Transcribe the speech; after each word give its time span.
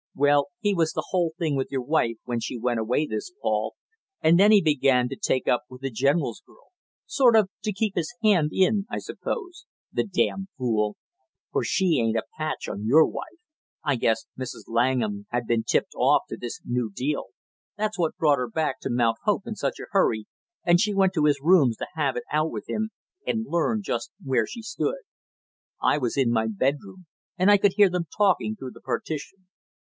Well, 0.15 0.47
he 0.61 0.73
was 0.73 0.93
the 0.93 1.05
whole 1.09 1.31
thing 1.37 1.55
with 1.55 1.67
your 1.69 1.83
wife 1.83 2.17
when 2.23 2.39
she 2.39 2.57
went 2.57 2.79
away 2.79 3.05
this 3.05 3.31
fall 3.39 3.75
and 4.19 4.39
then 4.39 4.51
he 4.51 4.59
began 4.59 5.07
to 5.09 5.15
take 5.15 5.47
up 5.47 5.65
with 5.69 5.81
the 5.81 5.91
general's 5.91 6.41
girl 6.43 6.69
sort 7.05 7.35
of 7.35 7.51
to 7.61 7.71
keep 7.71 7.93
his 7.93 8.11
hand 8.23 8.49
in, 8.51 8.87
I 8.89 8.97
suppose 8.97 9.67
the 9.93 10.03
damn 10.03 10.47
fool! 10.57 10.97
For 11.51 11.63
she 11.63 11.99
ain't 12.01 12.17
a 12.17 12.23
patch 12.35 12.67
on 12.67 12.87
your 12.87 13.05
wife. 13.05 13.43
I 13.83 13.95
guess 13.95 14.25
Mrs. 14.35 14.63
Langham 14.67 15.27
had 15.29 15.45
been 15.45 15.63
tipped 15.63 15.93
off 15.95 16.23
to 16.29 16.35
this 16.37 16.61
new 16.65 16.91
deal 16.91 17.25
that's 17.77 17.99
what 17.99 18.17
brought 18.17 18.39
her 18.39 18.49
back 18.49 18.79
to 18.79 18.89
Mount 18.89 19.17
Hope 19.25 19.45
in 19.45 19.53
such 19.55 19.79
a 19.79 19.85
hurry, 19.91 20.25
and 20.63 20.81
she 20.81 20.95
went 20.95 21.13
to 21.13 21.25
his 21.25 21.37
rooms 21.43 21.77
to 21.77 21.85
have 21.93 22.17
it 22.17 22.23
out 22.33 22.49
with 22.49 22.67
him 22.67 22.89
and 23.27 23.45
learn 23.47 23.83
just 23.83 24.09
where 24.23 24.47
she 24.47 24.63
stood. 24.63 24.97
I 25.79 25.99
was 25.99 26.17
in 26.17 26.31
my 26.31 26.47
bedroom 26.49 27.05
and 27.37 27.51
I 27.51 27.57
could 27.59 27.73
hear 27.73 27.87
them 27.91 28.07
talking 28.17 28.55
through 28.55 28.71
the 28.71 28.81
partition. 28.81 29.45